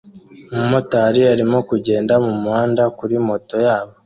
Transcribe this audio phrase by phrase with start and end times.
[0.53, 3.93] Umumotari arimo kugenda mumuhanda kuri moto yabo